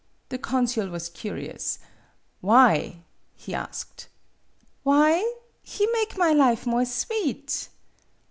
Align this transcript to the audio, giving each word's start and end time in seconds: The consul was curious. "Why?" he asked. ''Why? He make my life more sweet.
The 0.29 0.39
consul 0.39 0.89
was 0.89 1.09
curious. 1.09 1.77
"Why?" 2.39 3.03
he 3.35 3.53
asked. 3.53 4.07
''Why? 4.81 5.35
He 5.61 5.85
make 5.93 6.17
my 6.17 6.33
life 6.33 6.65
more 6.65 6.85
sweet. 6.85 7.69